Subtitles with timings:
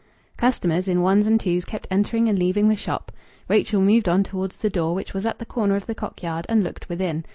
[0.35, 3.11] Customers in ones and twos kept entering and leaving the shop.
[3.47, 6.47] Rachel moved on towards the door, which was at the corner of the Cock yard,
[6.49, 7.23] and looked within.